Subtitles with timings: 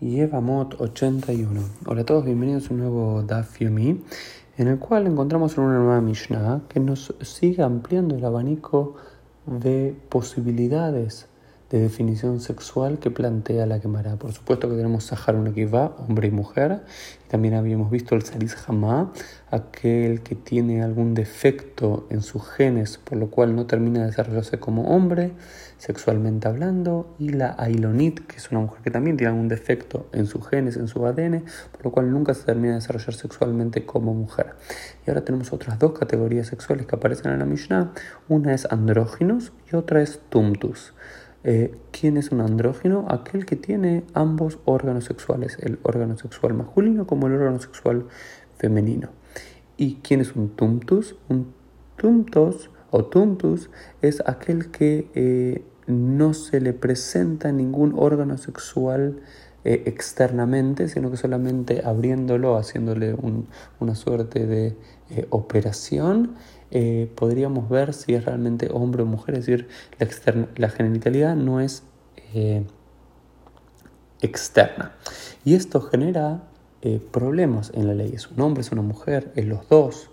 [0.00, 1.60] Yevamot 81.
[1.86, 4.04] Hola a todos, bienvenidos a un nuevo Daf en
[4.56, 8.94] el cual encontramos una nueva Mishnah que nos sigue ampliando el abanico
[9.46, 11.26] de posibilidades
[11.70, 14.16] de definición sexual que plantea la quemará.
[14.16, 16.80] Por supuesto que tenemos Sahar va hombre y mujer.
[17.28, 19.12] También habíamos visto el Saris Hamá,
[19.50, 24.58] aquel que tiene algún defecto en sus genes, por lo cual no termina de desarrollarse
[24.58, 25.32] como hombre,
[25.76, 27.14] sexualmente hablando.
[27.18, 30.78] Y la Ailonit, que es una mujer que también tiene algún defecto en sus genes,
[30.78, 34.54] en su ADN, por lo cual nunca se termina de desarrollar sexualmente como mujer.
[35.06, 37.92] Y ahora tenemos otras dos categorías sexuales que aparecen en la Mishnah.
[38.30, 40.94] Una es andróginos y otra es tumtus.
[41.50, 43.06] Eh, ¿Quién es un andrógeno?
[43.08, 48.04] Aquel que tiene ambos órganos sexuales, el órgano sexual masculino como el órgano sexual
[48.58, 49.08] femenino.
[49.78, 51.16] ¿Y quién es un tumtus?
[51.30, 51.54] Un
[51.96, 53.70] tumtos o tumtus
[54.02, 59.22] es aquel que eh, no se le presenta ningún órgano sexual
[59.64, 63.16] eh, externamente, sino que solamente abriéndolo, haciéndole
[63.80, 64.76] una suerte de
[65.30, 66.34] operación,
[66.70, 69.68] eh, podríamos ver si es realmente hombre o mujer, es decir,
[70.56, 71.82] la, genitalidad no es
[72.34, 72.64] eh,
[74.20, 74.92] externa.
[75.44, 76.42] Y esto genera
[76.82, 78.12] eh, problemas en la ley.
[78.14, 80.10] Es un hombre, es una mujer, es los dos.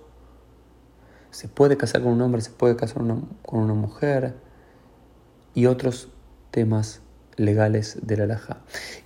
[1.31, 4.35] Se puede casar con un hombre, se puede casar con una mujer
[5.53, 6.09] y otros
[6.51, 7.01] temas
[7.37, 8.57] legales de la laja.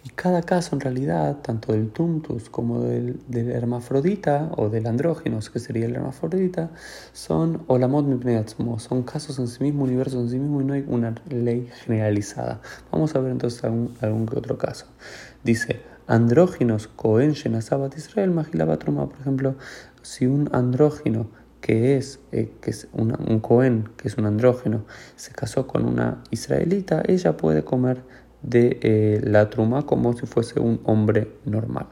[0.03, 5.59] Y cada caso en realidad, tanto del tuntus como del, hermafrodita o del andrógenos, que
[5.59, 6.71] sería el hermafrodita,
[7.13, 7.66] son
[8.77, 12.61] son casos en sí mismo, universos en sí mismo y no hay una ley generalizada.
[12.91, 14.86] Vamos a ver entonces algún, algún que otro caso.
[15.43, 19.55] Dice, andróginos cohen shenasabat Israel magilabatruma, por ejemplo,
[20.02, 21.27] si un andrógino
[21.61, 26.23] que es, eh, que es un Cohen, que es un andrógeno, se casó con una
[26.31, 28.03] israelita, ella puede comer
[28.42, 31.88] de eh, la truma como si fuese un hombre normal.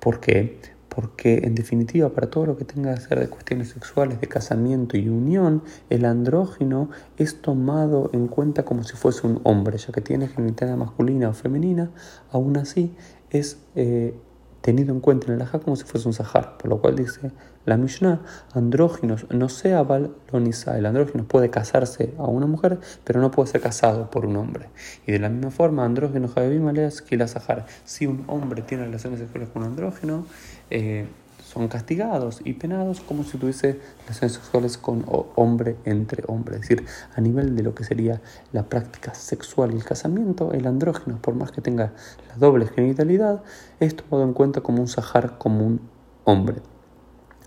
[0.00, 0.58] ¿Por qué?
[0.88, 4.96] Porque en definitiva para todo lo que tenga que ser de cuestiones sexuales, de casamiento
[4.96, 10.00] y unión, el andrógeno es tomado en cuenta como si fuese un hombre, ya que
[10.00, 11.90] tiene genitalidad masculina o femenina,
[12.32, 12.94] aún así
[13.30, 14.14] es eh,
[14.60, 17.30] tenido en cuenta en el ajá como si fuese un sahar, por lo cual dice
[17.64, 18.22] la Mishnah,
[18.54, 23.60] andróginos no sea balonisa, el andrógino puede casarse a una mujer, pero no puede ser
[23.60, 24.68] casado por un hombre.
[25.06, 29.50] Y de la misma forma, andrógeno javim la sahar, si un hombre tiene relaciones sexuales
[29.50, 30.26] con un andrógeno,
[30.70, 31.06] eh,
[31.48, 35.04] son castigados y penados como si tuviese relaciones sexuales con
[35.34, 36.56] hombre entre hombre.
[36.56, 36.84] Es decir,
[37.16, 38.20] a nivel de lo que sería
[38.52, 41.92] la práctica sexual y el casamiento, el andrógeno, por más que tenga
[42.28, 43.42] la doble genitalidad,
[43.80, 45.80] es tomado en cuenta como un sahar, como un
[46.24, 46.56] hombre.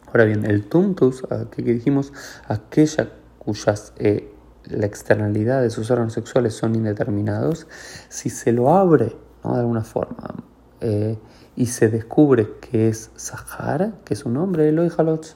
[0.07, 2.11] Ahora bien, el tuntus, que dijimos,
[2.47, 4.33] aquella cuyas eh,
[4.65, 7.67] la externalidad de sus órganos sexuales son indeterminados,
[8.09, 10.43] si se lo abre de alguna forma,
[10.81, 11.17] eh,
[11.55, 15.35] y se descubre que es Sahara, que es un hombre, Eloy Halotz,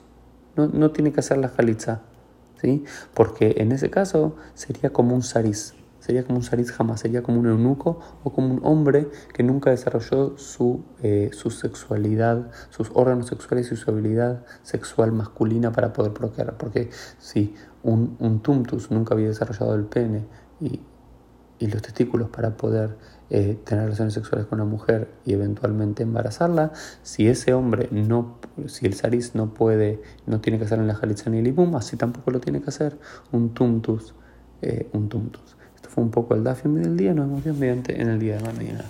[0.56, 2.02] no, no tiene que hacer la jalitza,
[2.62, 2.84] ¿sí?
[3.14, 7.40] porque en ese caso sería como un saris, sería como un saris jamás, sería como
[7.40, 13.28] un eunuco o como un hombre que nunca desarrolló su, eh, su sexualidad, sus órganos
[13.28, 16.90] sexuales y su habilidad sexual masculina para poder procrear, porque
[17.20, 17.54] si
[17.84, 20.26] un, un tumtus nunca había desarrollado el pene
[20.60, 20.80] y
[21.60, 22.98] y los testículos para poder
[23.30, 28.86] eh, tener relaciones sexuales con una mujer y eventualmente embarazarla, si ese hombre no, si
[28.86, 31.98] el saris no puede, no tiene que hacer en la jalitza ni el ibum, así
[31.98, 32.98] tampoco lo tiene que hacer
[33.32, 34.14] un tumtus,
[34.62, 35.58] eh, un tumtus.
[35.76, 38.38] Esto fue un poco el dafim del día, nos vemos bien mediante en el día
[38.38, 38.86] de mañana.